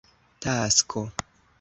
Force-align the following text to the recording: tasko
tasko 0.41 1.01